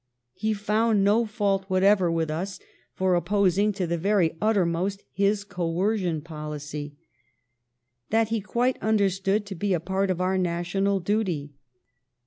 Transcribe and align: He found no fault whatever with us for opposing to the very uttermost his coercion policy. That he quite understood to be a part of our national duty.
He 0.33 0.55
found 0.55 1.03
no 1.03 1.27
fault 1.27 1.65
whatever 1.67 2.11
with 2.11 2.31
us 2.31 2.59
for 2.91 3.13
opposing 3.13 3.71
to 3.73 3.85
the 3.85 3.99
very 3.99 4.35
uttermost 4.41 5.03
his 5.11 5.43
coercion 5.43 6.21
policy. 6.21 6.95
That 8.09 8.29
he 8.29 8.41
quite 8.41 8.81
understood 8.81 9.45
to 9.45 9.53
be 9.53 9.73
a 9.73 9.79
part 9.79 10.09
of 10.09 10.19
our 10.19 10.39
national 10.39 11.01
duty. 11.01 11.53